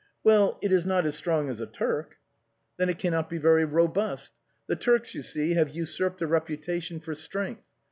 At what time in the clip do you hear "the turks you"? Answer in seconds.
4.65-5.21